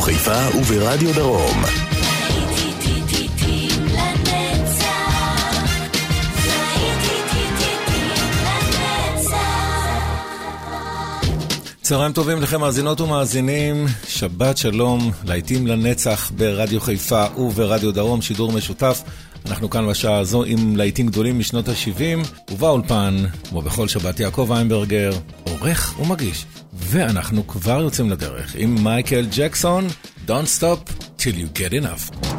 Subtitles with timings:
[0.00, 1.64] חיפה וברדיו דרום.
[11.82, 19.02] צהריים טובים לכם מאזינות ומאזינים, שבת שלום, להיטים לנצח ברדיו חיפה וברדיו דרום, שידור משותף.
[19.46, 25.12] אנחנו כאן בשעה הזו עם להיטים גדולים משנות ה-70, ובאולפן, כמו בכל שבת, יעקב איינברגר,
[25.44, 26.46] עורך ומגיש.
[26.94, 29.86] ואנחנו כבר יוצאים לדרך עם מייקל ג'קסון.
[30.26, 32.33] Don't stop till you get enough.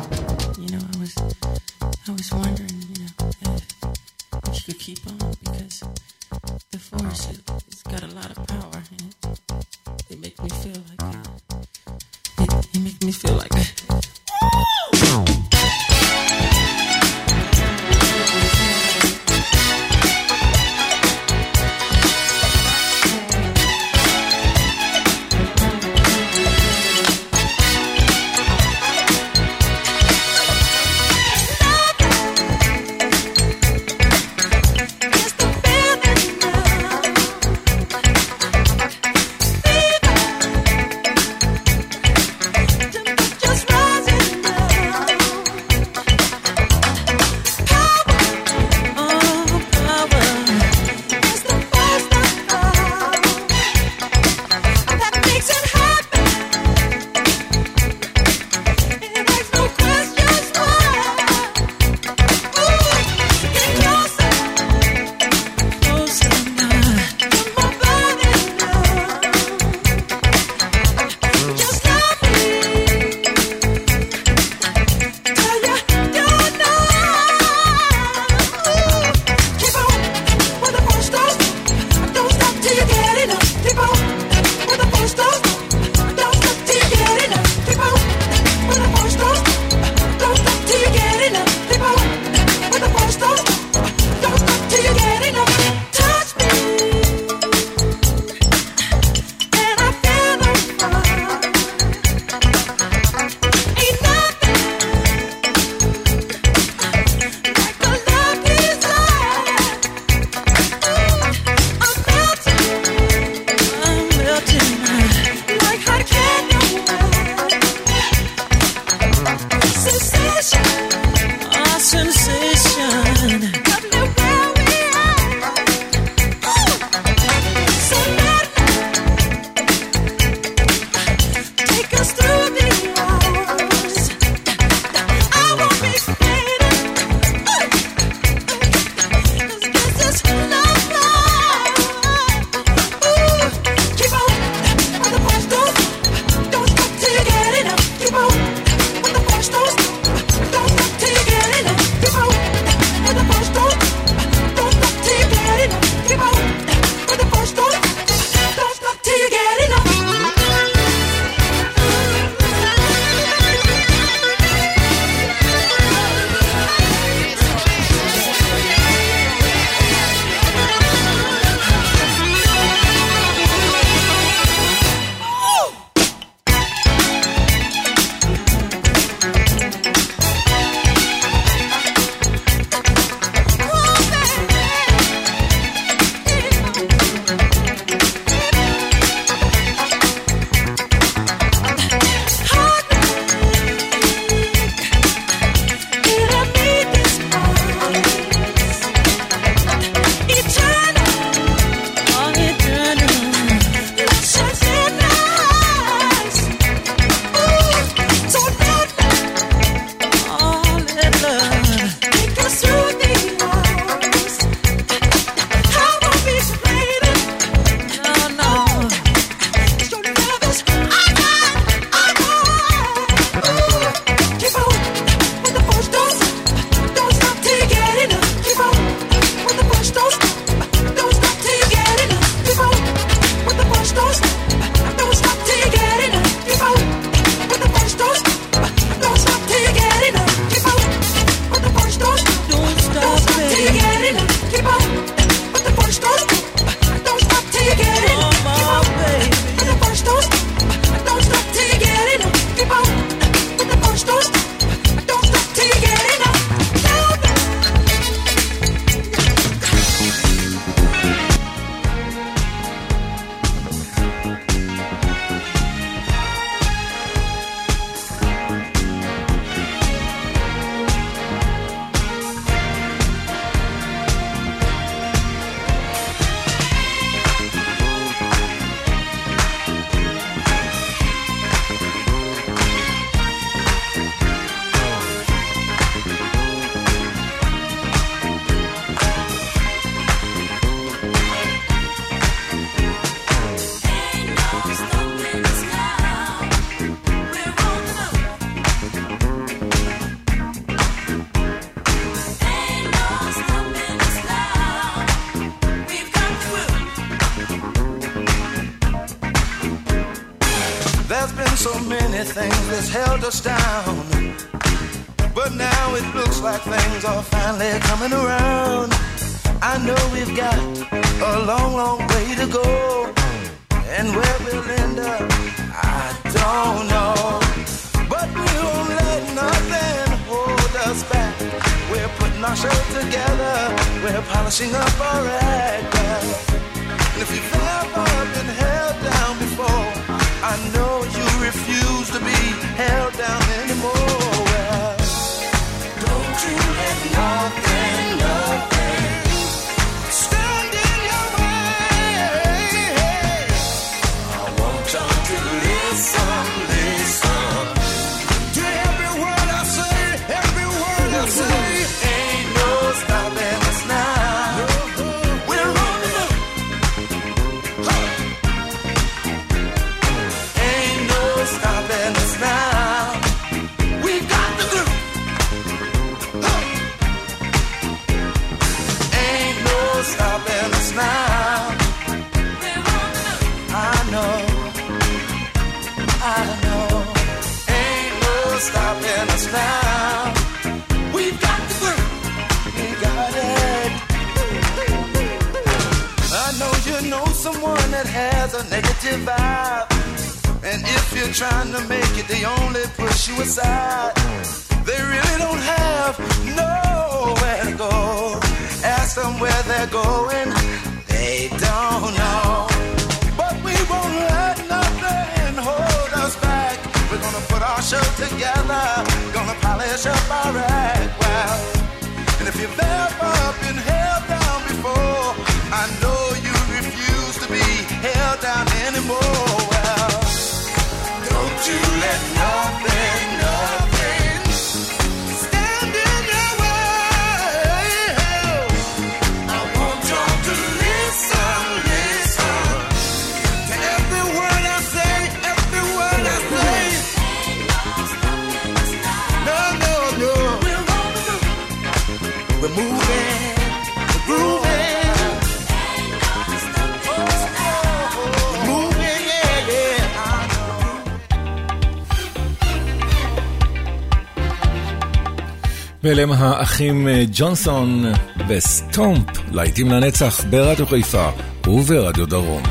[466.05, 468.05] ואליהם האחים אה, ג'ונסון
[468.47, 471.29] וסטומפ, להיטים לנצח ברדיו חיפה
[471.67, 472.63] וברדיו דרום.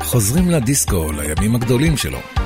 [0.00, 2.37] חוזרים לדיסקו, לימים הגדולים שלו.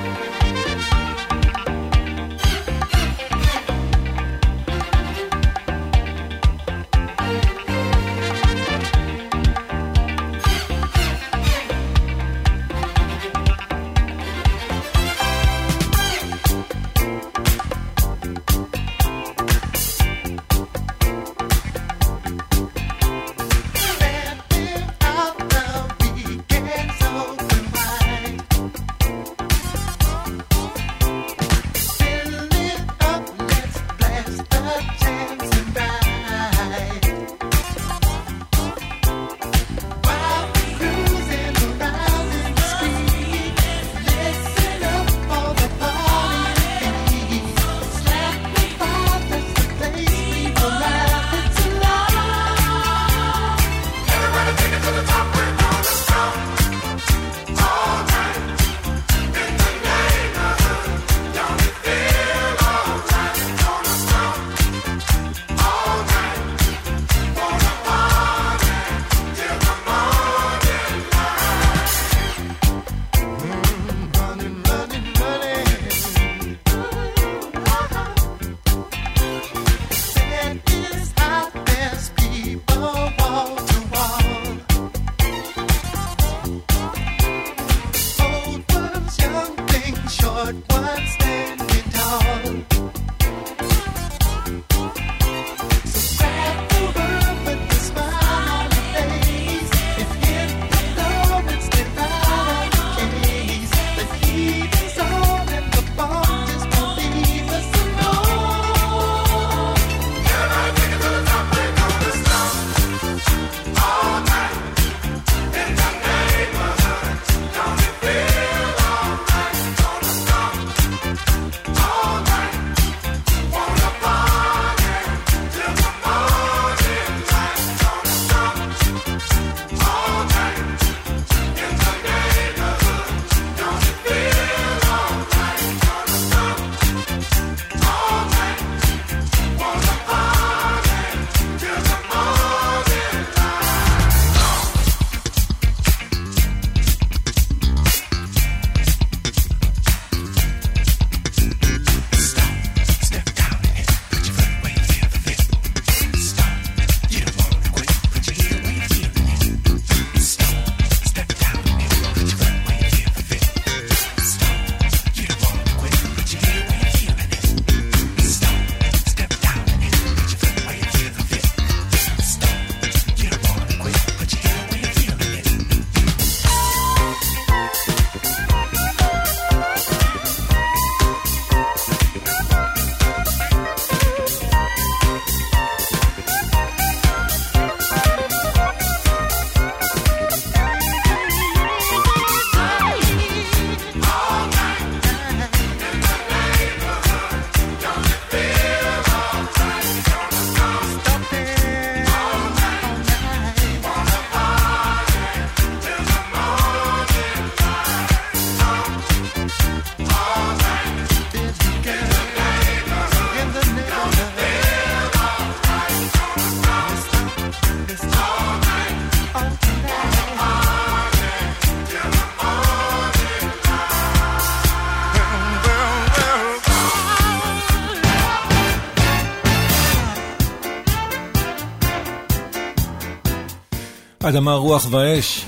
[234.32, 235.44] אדמה, רוח ואש.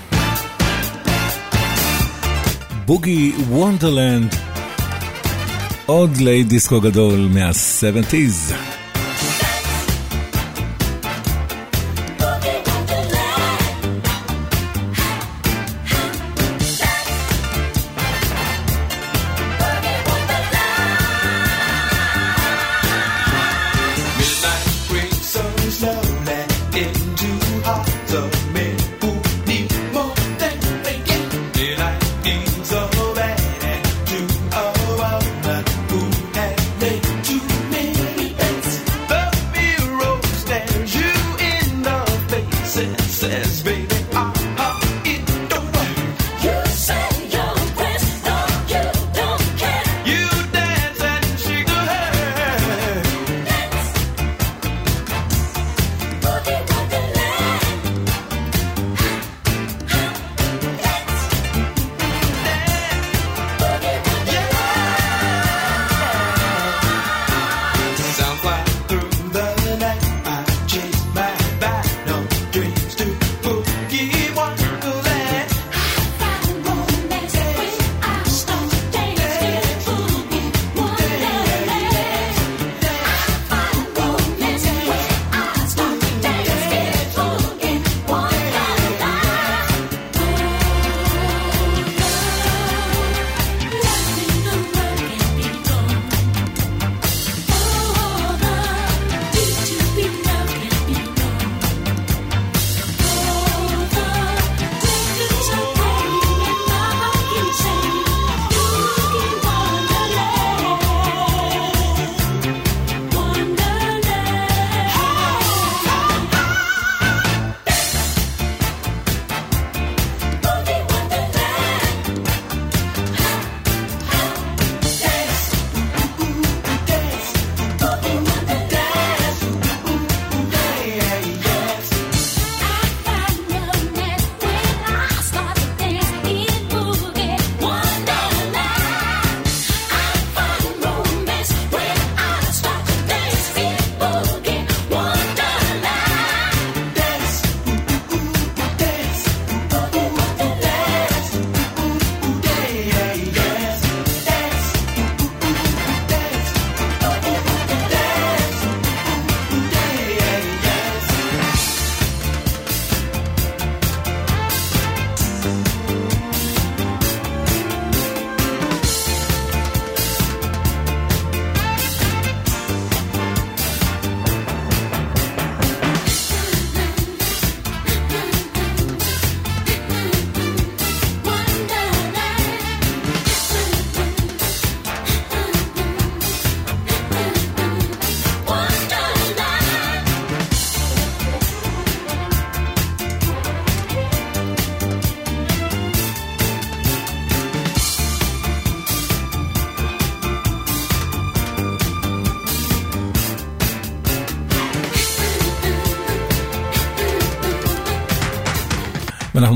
[2.86, 4.34] Boogie Wonderland.
[5.86, 8.73] עוד להיט דיסקו גדול מה-70's.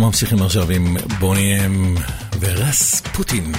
[0.08, 1.94] ממשיכים עכשיו עם בוני אם
[2.40, 3.52] ורס פוטין.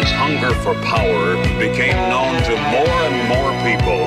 [0.00, 4.00] His hunger for power became known to more and more people,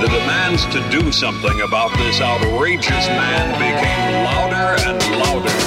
[0.00, 5.63] the demands to do something about this outrageous man became louder and louder.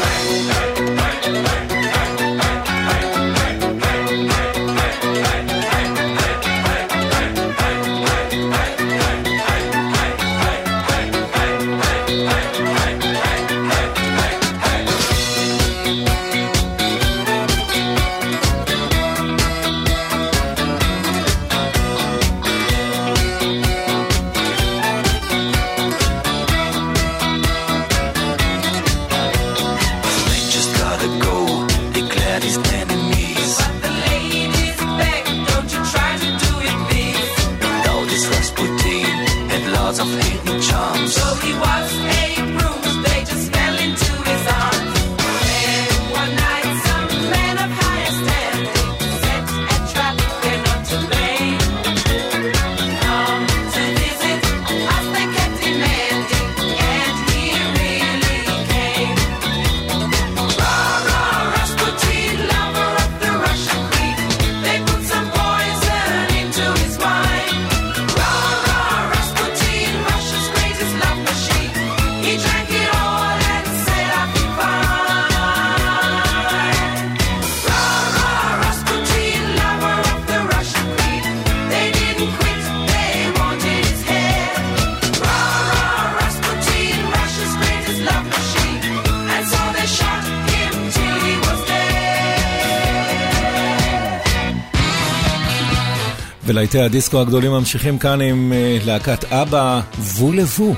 [96.47, 100.75] ולהיטי הדיסקו הגדולים ממשיכים כאן עם אה, להקת אבא, וו לבו.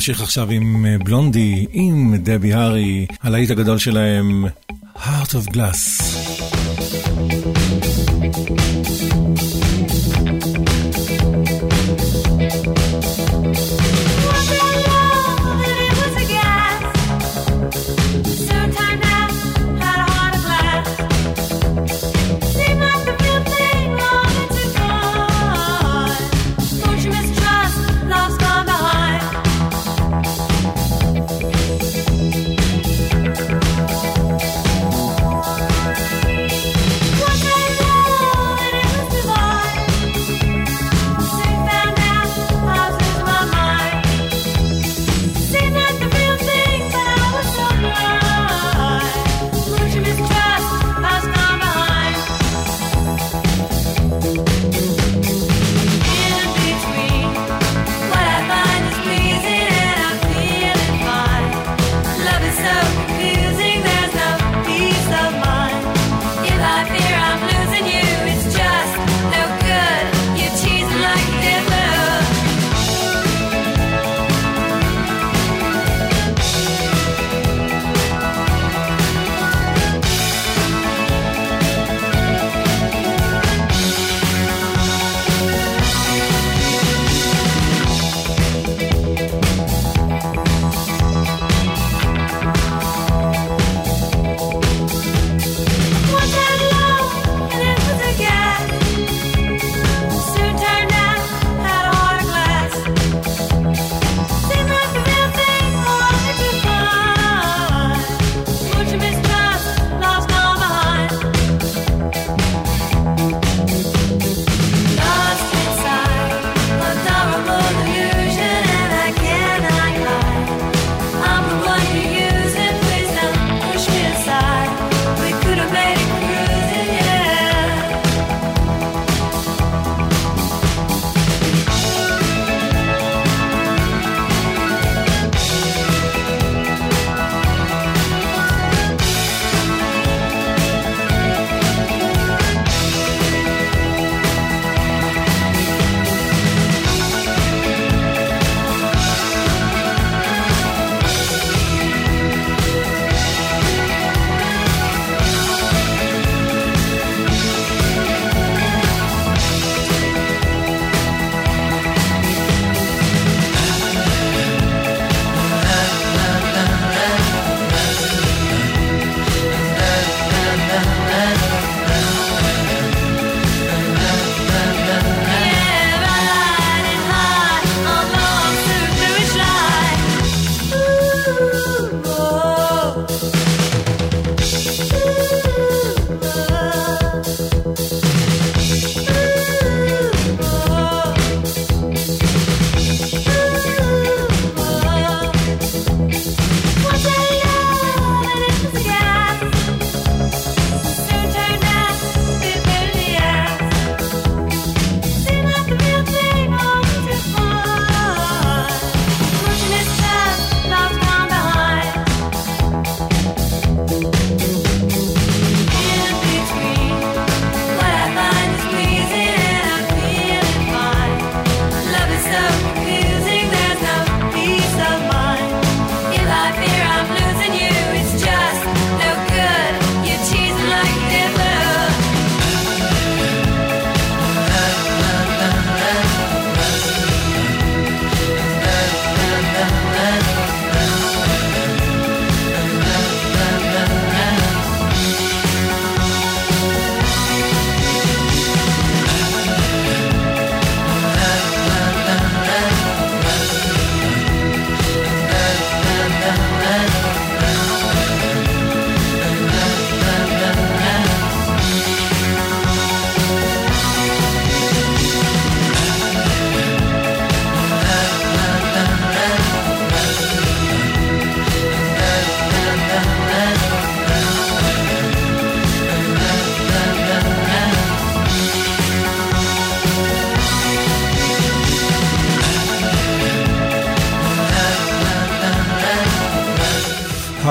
[0.00, 4.44] נמשיך עכשיו עם אה, בלונדי, עם דבי הארי, הלהיט הגדול שלהם,
[4.96, 6.10] Heart of Glass.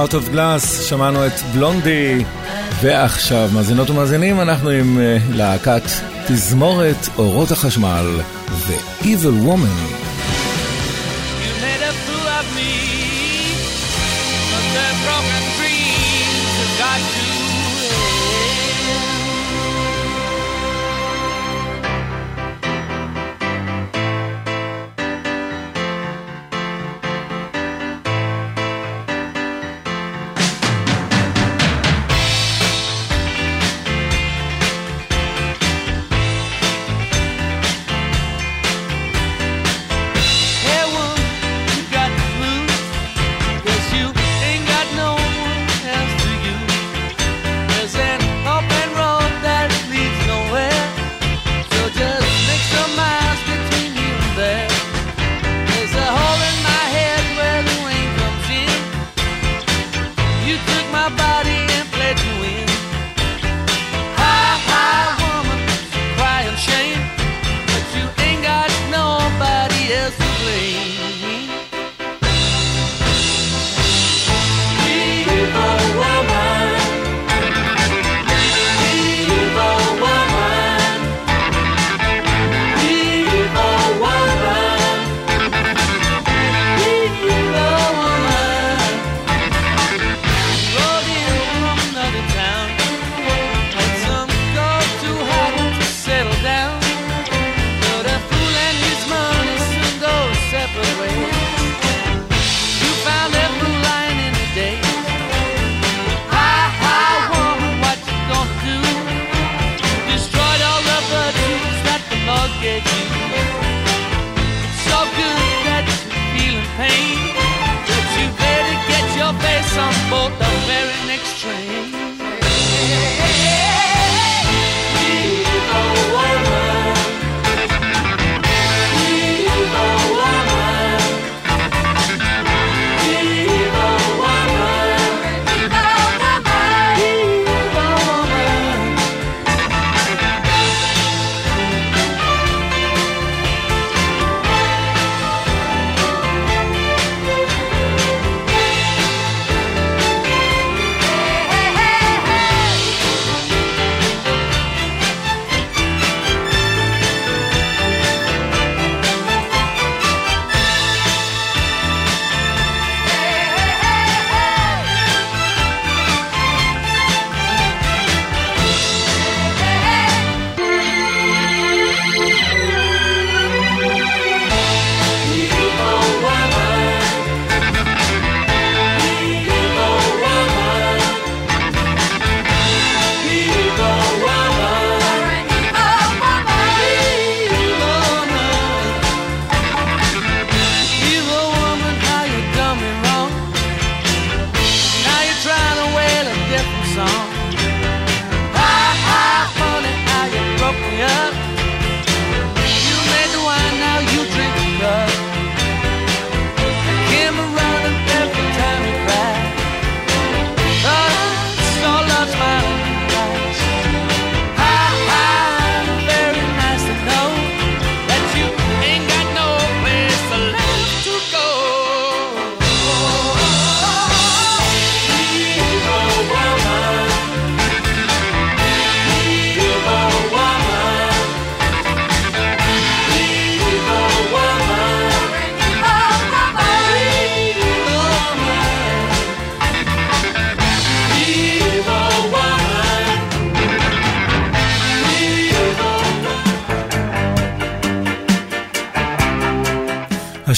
[0.10, 2.24] Heart of Glass, שמענו את בלונדי,
[2.82, 5.82] ועכשיו, מאזינות ומאזינים, אנחנו עם uh, להקת
[6.28, 10.09] תזמורת אורות החשמל ו-Evil Woman.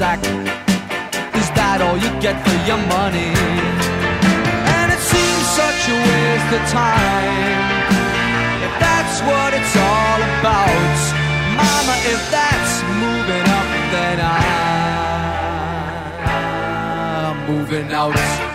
[0.00, 0.24] sack.
[1.36, 3.32] Is that all you get for your money?
[4.76, 7.60] And it seems such a waste of time.
[8.64, 10.96] If that's what it's all about,
[11.60, 12.74] Mama, if that's
[13.04, 14.16] moving up, then
[17.12, 18.49] I'm moving out.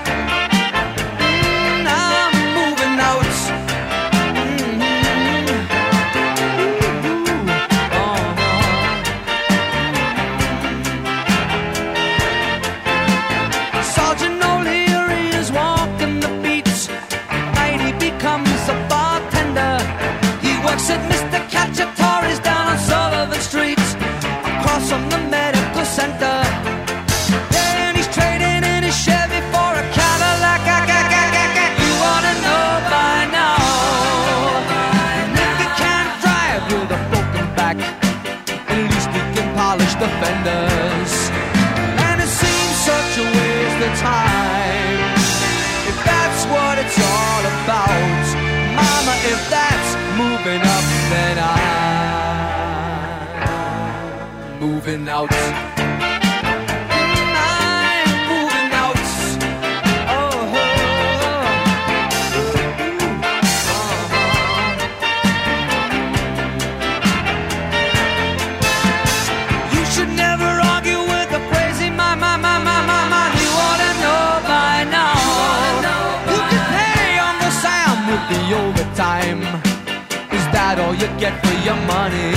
[81.87, 82.33] money.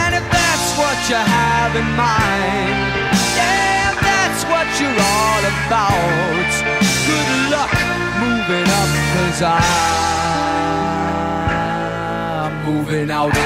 [0.00, 2.78] And if that's what you have in mind,
[3.36, 6.50] yeah, if that's what you're all about,
[7.08, 7.72] good luck
[8.24, 9.72] moving up, cause I'm
[12.66, 13.37] moving out.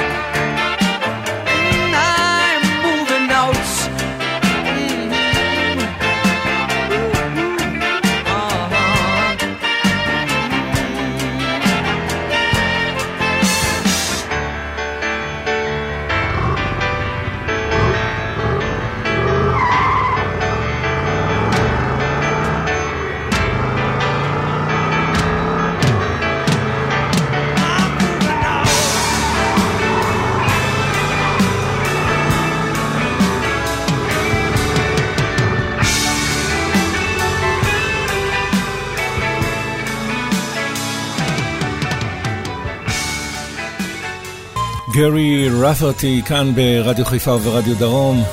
[45.03, 48.23] ג'רי רפרטי כאן ברדיו חיפה וברדיו דרום.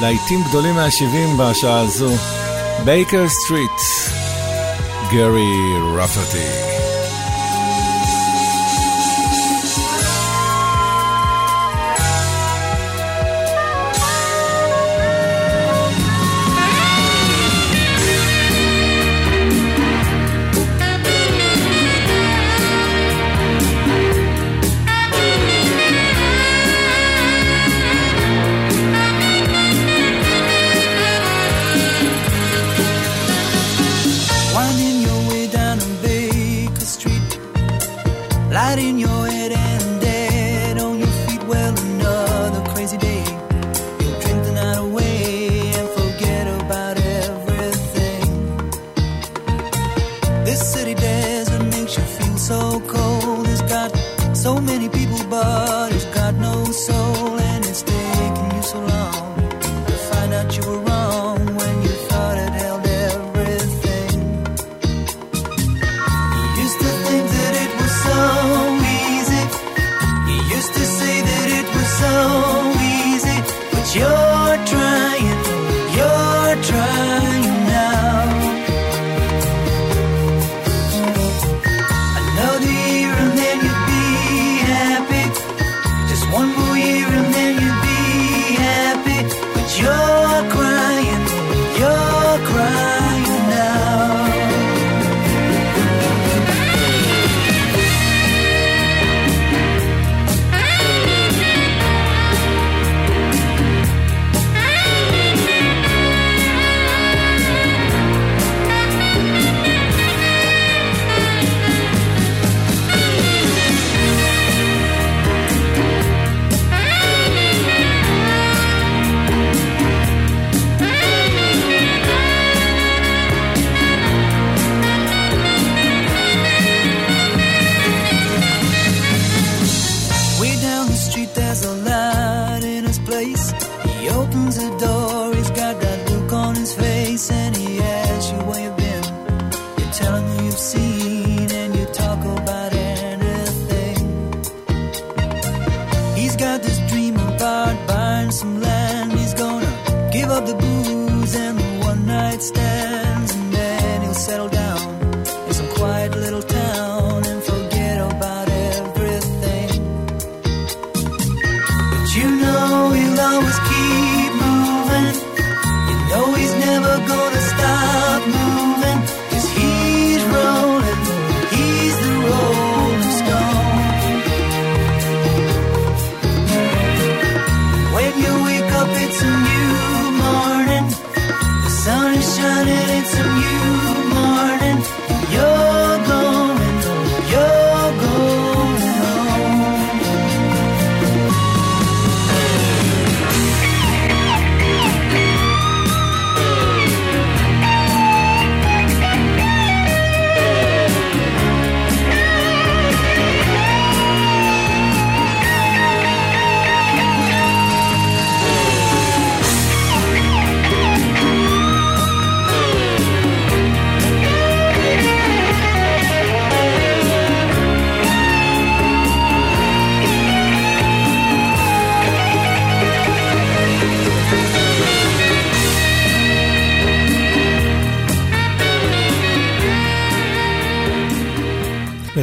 [0.00, 2.10] להיטים גדולים מהשבעים בשעה הזו.
[2.84, 3.80] Baker Street,
[5.12, 6.73] ג'רי רפרטי.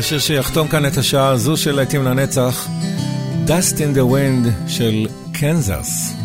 [0.02, 2.68] לשיר שיחתום כאן את השעה הזו של להיטים לנצח,
[3.48, 6.21] Dust in the Wind של קנזס.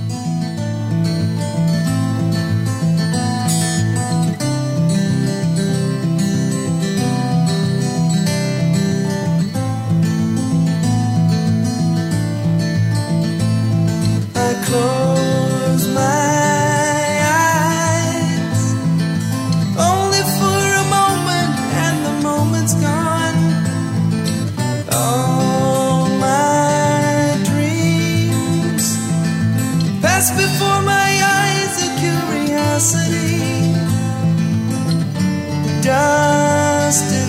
[32.87, 33.75] city.
[35.83, 37.26] Dust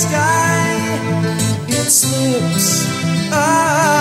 [0.00, 0.64] sky,
[1.68, 2.86] it slips.
[3.32, 3.99] Ah.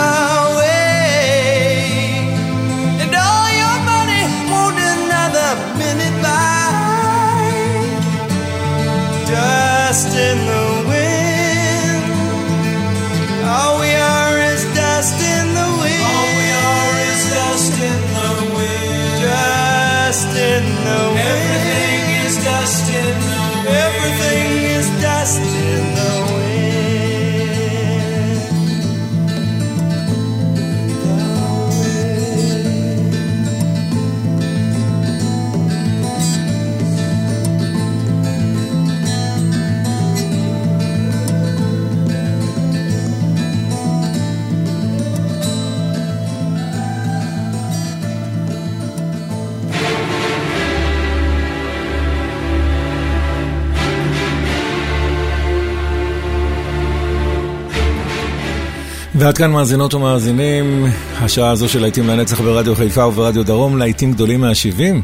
[59.20, 60.86] ועד כאן מאזינות ומאזינים,
[61.18, 65.02] השעה הזו של להיטים לנצח ברדיו חיפה וברדיו דרום, להיטים גדולים מהשבעים.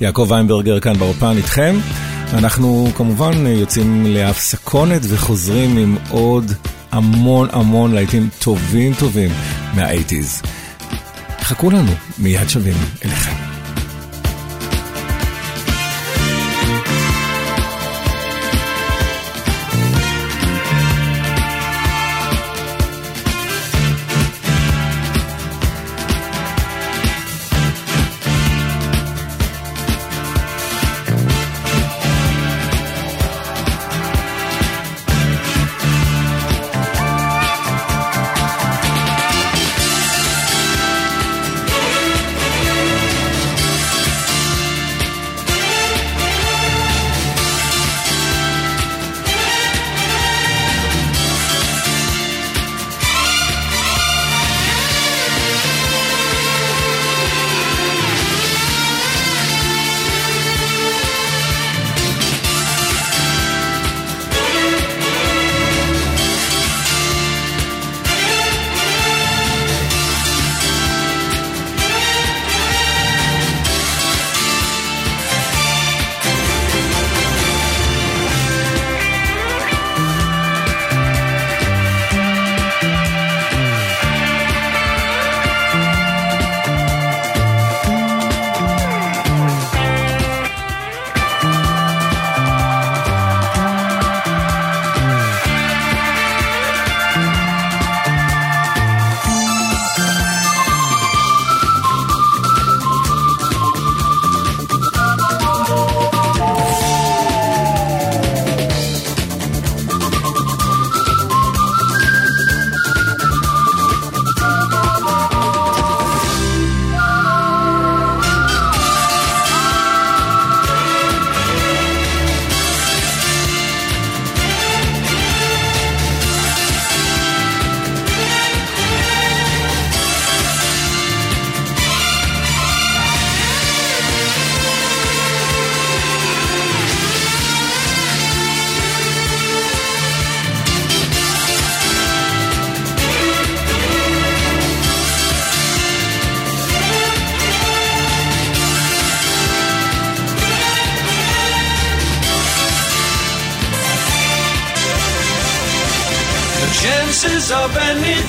[0.00, 1.76] יעקב ויינברגר כאן באופן איתכם.
[2.32, 6.52] אנחנו כמובן יוצאים להפסקונת וחוזרים עם עוד
[6.92, 9.30] המון המון להיטים טובים טובים
[9.74, 10.42] מהאייטיז.
[11.40, 13.43] חכו לנו, מיד שווים אליכם.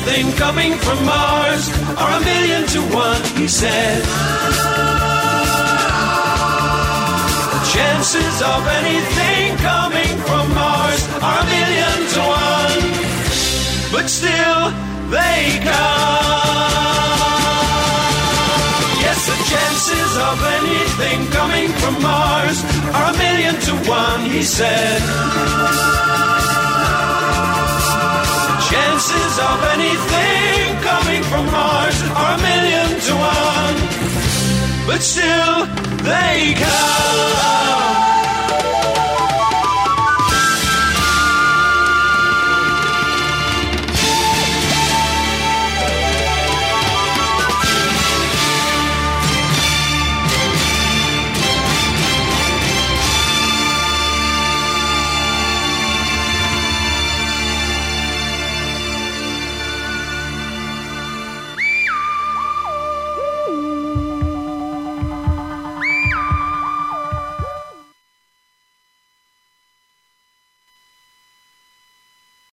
[0.08, 4.03] Anything coming from Mars are a million to one, he said.
[7.53, 12.82] The chances of anything coming from Mars are a million to one,
[13.91, 14.72] but still
[15.10, 16.14] they come.
[19.01, 25.01] Yes, the chances of anything coming from Mars are a million to one, he said.
[28.76, 33.78] Chances of anything coming from Mars are a million to one.
[34.86, 35.65] But still,
[36.03, 38.14] they come.